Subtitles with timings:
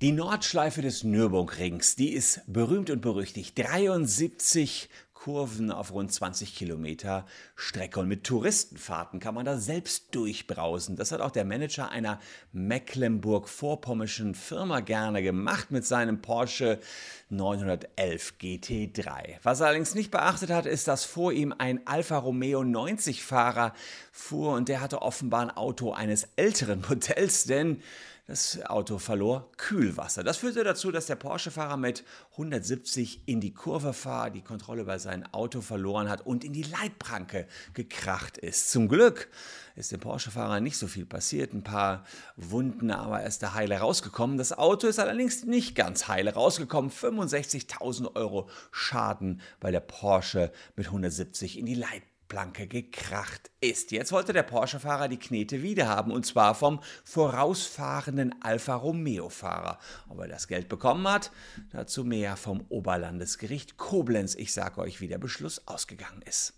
[0.00, 3.52] Die Nordschleife des Nürburgrings, die ist berühmt und berüchtigt.
[3.58, 8.00] 73 Kurven auf rund 20 Kilometer Strecke.
[8.00, 10.96] Und mit Touristenfahrten kann man da selbst durchbrausen.
[10.96, 12.18] Das hat auch der Manager einer
[12.52, 16.80] Mecklenburg-Vorpommischen Firma gerne gemacht mit seinem Porsche
[17.28, 19.36] 911 GT3.
[19.42, 23.74] Was er allerdings nicht beachtet hat, ist, dass vor ihm ein Alfa Romeo 90 Fahrer
[24.12, 27.82] fuhr und der hatte offenbar ein Auto eines älteren Modells, denn
[28.30, 30.22] das Auto verlor Kühlwasser.
[30.22, 35.00] Das führte dazu, dass der Porsche-Fahrer mit 170 in die Kurve fahr, die Kontrolle über
[35.00, 38.70] sein Auto verloren hat und in die Leitpranke gekracht ist.
[38.70, 39.28] Zum Glück
[39.74, 42.04] ist dem Porsche-Fahrer nicht so viel passiert, ein paar
[42.36, 44.38] Wunden, aber er ist da heile rausgekommen.
[44.38, 46.92] Das Auto ist allerdings nicht ganz heile rausgekommen.
[46.92, 53.90] 65.000 Euro Schaden, weil der Porsche mit 170 in die Leitpranke Planke gekracht ist.
[53.90, 59.78] Jetzt wollte der Porsche-Fahrer die Knete wiederhaben und zwar vom vorausfahrenden Alfa Romeo-Fahrer.
[60.08, 61.32] Ob er das Geld bekommen hat,
[61.72, 64.36] dazu mehr vom Oberlandesgericht Koblenz.
[64.36, 66.54] Ich sage euch, wie der Beschluss ausgegangen ist.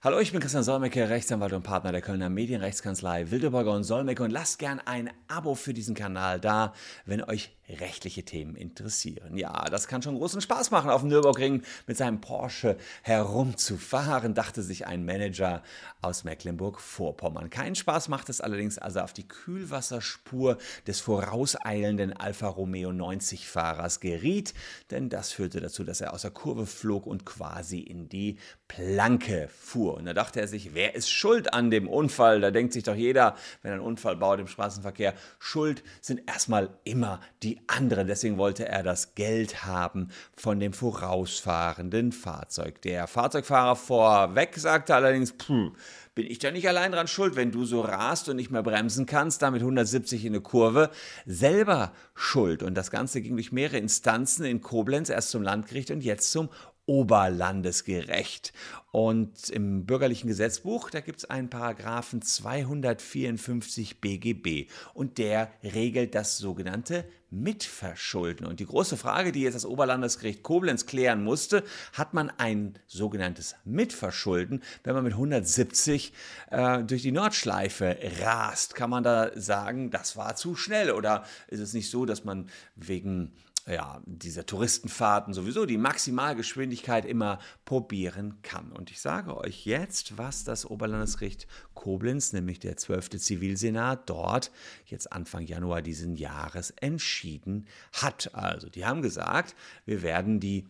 [0.00, 4.22] Hallo, ich bin Christian Solmecke, Rechtsanwalt und Partner der Kölner Medienrechtskanzlei Wildeborger und Solmecke.
[4.22, 6.72] Und lasst gern ein Abo für diesen Kanal da,
[7.04, 9.36] wenn euch rechtliche Themen interessieren.
[9.36, 14.62] Ja, das kann schon großen Spaß machen, auf dem Nürburgring mit seinem Porsche herumzufahren, dachte
[14.62, 15.62] sich ein Manager
[16.00, 17.50] aus Mecklenburg-Vorpommern.
[17.50, 23.48] Keinen Spaß macht es allerdings, als er auf die Kühlwasserspur des vorauseilenden Alfa Romeo 90
[23.48, 24.54] Fahrers geriet,
[24.90, 28.38] denn das führte dazu, dass er aus der Kurve flog und quasi in die
[28.68, 29.94] Planke fuhr.
[29.94, 32.40] Und da dachte er sich, wer ist schuld an dem Unfall?
[32.40, 37.20] Da denkt sich doch jeder, wenn ein Unfall baut im Straßenverkehr, schuld sind erstmal immer
[37.42, 38.04] die die andere.
[38.04, 42.80] Deswegen wollte er das Geld haben von dem vorausfahrenden Fahrzeug.
[42.82, 45.72] Der Fahrzeugfahrer vorweg sagte allerdings, puh,
[46.14, 49.06] bin ich da nicht allein dran schuld, wenn du so rast und nicht mehr bremsen
[49.06, 50.90] kannst, damit 170 in eine Kurve,
[51.26, 52.64] selber schuld.
[52.64, 56.48] Und das Ganze ging durch mehrere Instanzen in Koblenz, erst zum Landgericht und jetzt zum
[56.88, 58.52] oberlandesgerecht.
[58.90, 66.38] Und im bürgerlichen Gesetzbuch, da gibt es einen Paragraphen 254 BGB und der regelt das
[66.38, 68.46] sogenannte Mitverschulden.
[68.46, 71.62] Und die große Frage, die jetzt das Oberlandesgericht Koblenz klären musste,
[71.92, 76.14] hat man ein sogenanntes Mitverschulden, wenn man mit 170
[76.50, 78.74] äh, durch die Nordschleife rast?
[78.74, 80.90] Kann man da sagen, das war zu schnell?
[80.90, 83.32] Oder ist es nicht so, dass man wegen
[83.68, 88.72] ja, dieser Touristenfahrten sowieso die Maximalgeschwindigkeit immer probieren kann.
[88.72, 93.10] Und ich sage euch jetzt, was das Oberlandesgericht Koblenz, nämlich der 12.
[93.20, 94.50] Zivilsenat, dort
[94.86, 98.34] jetzt Anfang Januar diesen Jahres entschieden hat.
[98.34, 99.54] Also, die haben gesagt,
[99.84, 100.66] wir werden die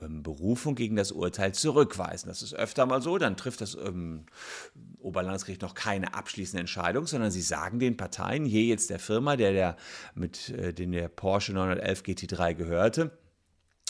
[0.00, 2.28] ähm, Berufung gegen das Urteil zurückweisen.
[2.28, 4.24] Das ist öfter mal so, dann trifft das ähm,
[5.02, 9.52] Oberlandesgericht noch keine abschließende Entscheidung, sondern sie sagen den Parteien, hier jetzt der Firma, der,
[9.52, 9.76] der
[10.14, 13.10] mit äh, den der Porsche 911 GT3 gehörte,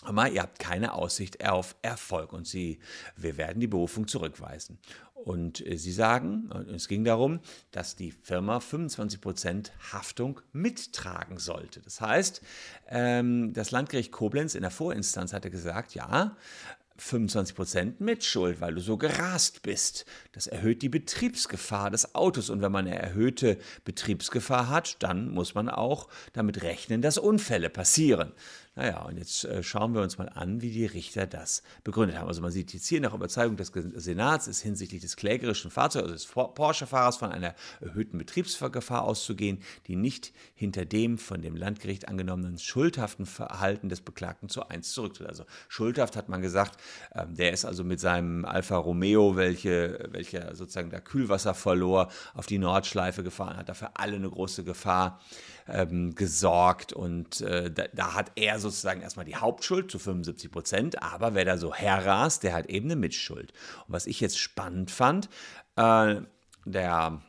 [0.05, 2.81] aber ihr habt keine Aussicht auf Erfolg und sie,
[3.17, 4.79] wir werden die Berufung zurückweisen.
[5.15, 7.41] Und äh, sie sagen, es ging darum,
[7.71, 11.81] dass die Firma 25% Haftung mittragen sollte.
[11.81, 12.43] Das heißt,
[12.89, 16.37] ähm, das Landgericht Koblenz in der Vorinstanz hatte gesagt, ja,
[17.03, 20.07] 25% Mitschuld, weil du so gerast bist.
[20.33, 22.51] Das erhöht die Betriebsgefahr des Autos.
[22.51, 27.71] Und wenn man eine erhöhte Betriebsgefahr hat, dann muss man auch damit rechnen, dass Unfälle
[27.71, 28.33] passieren.
[28.75, 32.29] Naja, und jetzt äh, schauen wir uns mal an, wie die Richter das begründet haben.
[32.29, 36.15] Also man sieht jetzt hier nach Überzeugung des Senats ist hinsichtlich des klägerischen Fahrzeugs, also
[36.15, 42.59] des Porsche-Fahrers, von einer erhöhten Betriebsgefahr auszugehen, die nicht hinter dem von dem Landgericht angenommenen
[42.59, 45.29] schuldhaften Verhalten des Beklagten zu eins zurücktritt.
[45.29, 46.81] Also schuldhaft hat man gesagt,
[47.15, 52.47] ähm, der ist also mit seinem Alfa Romeo, welche, welcher sozusagen da Kühlwasser verlor, auf
[52.47, 55.21] die Nordschleife gefahren, hat dafür alle eine große Gefahr
[55.69, 61.03] ähm, gesorgt und äh, da, da hat er sozusagen erstmal die Hauptschuld zu 75 Prozent,
[61.03, 63.53] aber wer da so herrast, der hat eben eine Mitschuld.
[63.87, 65.29] Und was ich jetzt spannend fand,
[65.77, 66.17] äh,
[66.65, 67.23] der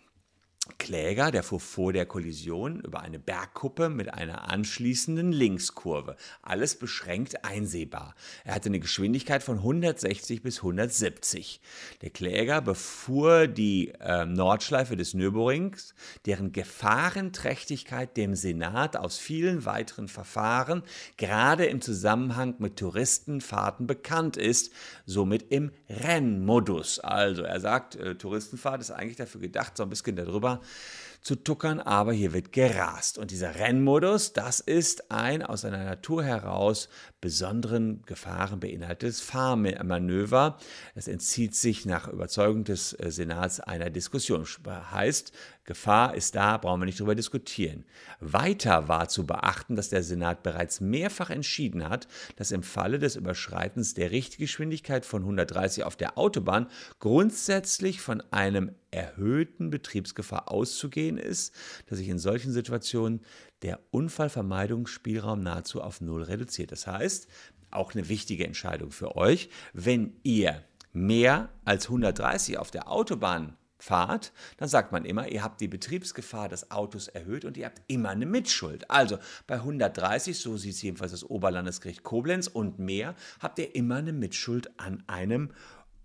[0.78, 6.16] Kläger, der fuhr vor der Kollision über eine Bergkuppe mit einer anschließenden Linkskurve.
[6.42, 8.16] Alles beschränkt einsehbar.
[8.46, 11.60] Er hatte eine Geschwindigkeit von 160 bis 170.
[12.02, 15.96] Der Kläger befuhr die äh, Nordschleife des Nürburgrings,
[16.26, 20.84] deren Gefahrenträchtigkeit dem Senat aus vielen weiteren Verfahren
[21.18, 24.72] gerade im Zusammenhang mit Touristenfahrten bekannt ist,
[25.06, 27.00] somit im Rennmodus.
[27.00, 31.36] Also er sagt, äh, Touristenfahrt ist eigentlich dafür gedacht, so ein bisschen darüber Fahrer zu
[31.36, 33.18] tuckern, aber hier wird gerast.
[33.18, 36.90] Und dieser Rennmodus, das ist ein aus seiner Natur heraus
[37.22, 40.58] besonderen Gefahren beinhaltetes Fahrmanöver.
[40.94, 44.46] Es entzieht sich nach Überzeugung des äh, Senats einer Diskussion.
[44.92, 45.32] Heißt,
[45.66, 47.86] Gefahr ist da, brauchen wir nicht darüber diskutieren.
[48.20, 53.16] Weiter war zu beachten, dass der Senat bereits mehrfach entschieden hat, dass im Falle des
[53.16, 56.68] Überschreitens der Richtgeschwindigkeit von 130 auf der Autobahn
[57.00, 61.54] grundsätzlich von einem erhöhten Betriebsgefahr auszugehen ist,
[61.88, 63.22] dass sich in solchen Situationen
[63.62, 66.72] der Unfallvermeidungsspielraum nahezu auf Null reduziert.
[66.72, 67.28] Das heißt,
[67.72, 74.32] auch eine wichtige Entscheidung für euch, wenn ihr mehr als 130 auf der Autobahn fahrt,
[74.58, 78.10] dann sagt man immer, ihr habt die Betriebsgefahr des Autos erhöht und ihr habt immer
[78.10, 78.90] eine Mitschuld.
[78.90, 83.98] Also bei 130, so sieht es jedenfalls das Oberlandesgericht Koblenz und mehr, habt ihr immer
[83.98, 85.50] eine Mitschuld an einem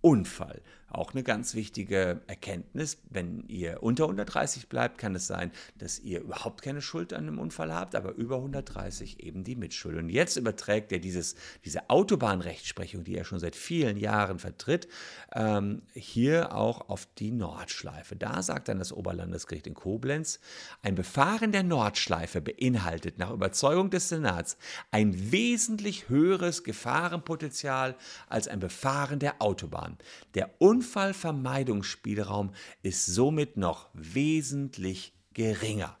[0.01, 0.61] Unfall.
[0.89, 6.21] Auch eine ganz wichtige Erkenntnis, wenn ihr unter 130 bleibt, kann es sein, dass ihr
[6.21, 9.97] überhaupt keine Schuld an einem Unfall habt, aber über 130 eben die Mitschuld.
[9.97, 14.87] Und jetzt überträgt er dieses, diese Autobahnrechtsprechung, die er schon seit vielen Jahren vertritt,
[15.33, 18.15] ähm, hier auch auf die Nordschleife.
[18.15, 20.39] Da sagt dann das Oberlandesgericht in Koblenz,
[20.81, 24.57] ein Befahren der Nordschleife beinhaltet nach Überzeugung des Senats
[24.91, 27.95] ein wesentlich höheres Gefahrenpotenzial
[28.27, 29.97] als ein Befahren der Autobahn.
[30.35, 30.49] Der
[30.79, 32.51] Unfallvermeidungsspielraum
[32.83, 35.97] ist somit noch wesentlich geringer.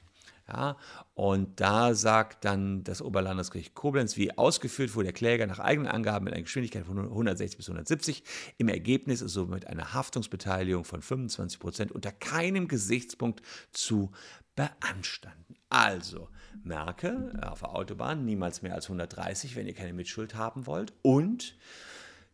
[0.47, 0.77] Ja,
[1.15, 6.23] und da sagt dann das Oberlandesgericht Koblenz, wie ausgeführt wurde der Kläger nach eigenen Angaben
[6.23, 8.23] mit einer Geschwindigkeit von 160 bis 170.
[8.57, 13.41] Im Ergebnis ist somit eine Haftungsbeteiligung von 25 Prozent unter keinem Gesichtspunkt
[13.71, 14.11] zu
[14.55, 15.55] beanstanden.
[15.67, 16.29] Also,
[16.63, 20.93] merke, auf der Autobahn niemals mehr als 130, wenn ihr keine Mitschuld haben wollt.
[21.03, 21.55] Und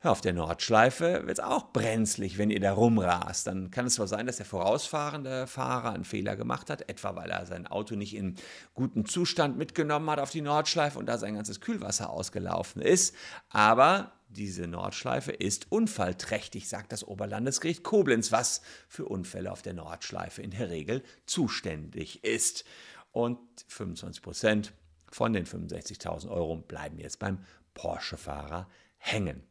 [0.08, 3.48] auf der Nordschleife wird es auch brenzlig, wenn ihr da rumrast.
[3.48, 7.30] Dann kann es zwar sein, dass der vorausfahrende Fahrer einen Fehler gemacht hat, etwa weil
[7.30, 8.36] er sein Auto nicht in
[8.74, 13.16] gutem Zustand mitgenommen hat auf die Nordschleife und da sein ganzes Kühlwasser ausgelaufen ist.
[13.50, 20.42] Aber diese Nordschleife ist unfallträchtig, sagt das Oberlandesgericht Koblenz, was für Unfälle auf der Nordschleife
[20.42, 22.66] in der Regel zuständig ist.
[23.12, 24.74] Und 25 Prozent
[25.12, 27.40] von den 65.000 Euro bleiben jetzt beim
[27.74, 28.68] Porsche-Fahrer
[28.98, 29.44] hängen.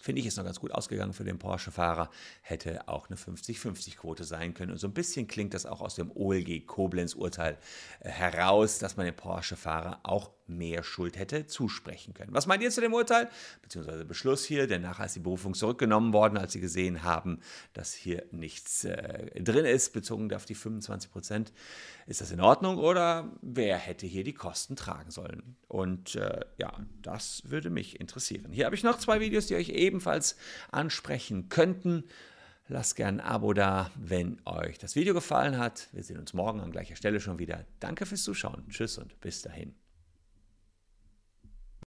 [0.00, 2.10] Finde ich, ist noch ganz gut ausgegangen für den Porsche-Fahrer.
[2.40, 4.72] Hätte auch eine 50-50-Quote sein können.
[4.72, 7.58] Und so ein bisschen klingt das auch aus dem OLG Koblenz-Urteil
[8.00, 12.34] äh, heraus, dass man dem Porsche-Fahrer auch mehr Schuld hätte zusprechen können.
[12.34, 13.30] Was meint ihr zu dem Urteil?
[13.62, 17.40] Beziehungsweise Beschluss hier, denn nachher ist die Berufung zurückgenommen worden, als sie gesehen haben,
[17.72, 21.52] dass hier nichts äh, drin ist, bezogen auf die 25 Prozent.
[22.06, 25.56] Ist das in Ordnung oder wer hätte hier die Kosten tragen sollen?
[25.68, 28.52] Und äh, ja, das würde mich interessieren.
[28.52, 30.36] Hier habe ich noch zwei Videos, die euch ebenfalls
[30.70, 32.04] ansprechen könnten.
[32.70, 35.88] Lasst gerne ein Abo da, wenn euch das Video gefallen hat.
[35.90, 37.64] Wir sehen uns morgen an gleicher Stelle schon wieder.
[37.80, 38.64] Danke fürs Zuschauen.
[38.68, 39.74] Tschüss und bis dahin.